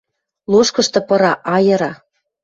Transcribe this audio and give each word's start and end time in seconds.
Лошкышты 0.51 0.99
пыра, 1.07 1.33
айыра. 1.55 1.91